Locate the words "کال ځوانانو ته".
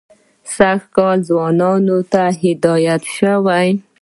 0.95-2.23